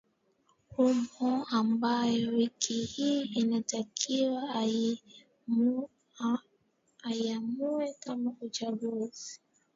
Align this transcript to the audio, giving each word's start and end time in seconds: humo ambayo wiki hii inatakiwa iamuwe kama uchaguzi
humo 0.75 1.45
ambayo 1.51 2.29
wiki 2.29 2.73
hii 2.85 3.21
inatakiwa 3.23 4.65
iamuwe 7.11 7.93
kama 7.99 8.35
uchaguzi 8.41 9.39